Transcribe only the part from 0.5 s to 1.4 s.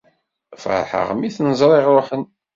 Ferḥeɣ mi